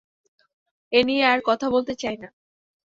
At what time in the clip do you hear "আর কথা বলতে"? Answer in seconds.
1.25-1.93